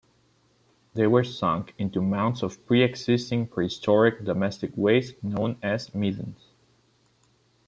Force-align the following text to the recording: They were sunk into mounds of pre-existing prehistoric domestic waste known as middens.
They 0.95 1.05
were 1.05 1.23
sunk 1.23 1.75
into 1.77 2.01
mounds 2.01 2.41
of 2.41 2.65
pre-existing 2.65 3.45
prehistoric 3.49 4.25
domestic 4.25 4.71
waste 4.75 5.23
known 5.23 5.57
as 5.61 5.93
middens. 5.93 6.47